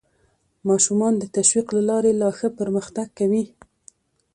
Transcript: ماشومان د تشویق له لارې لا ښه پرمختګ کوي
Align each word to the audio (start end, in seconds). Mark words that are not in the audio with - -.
ماشومان 0.69 1.13
د 1.17 1.23
تشویق 1.35 1.67
له 1.75 1.81
لارې 1.89 2.11
لا 2.21 2.29
ښه 2.37 2.47
پرمختګ 2.59 3.07
کوي 3.19 3.43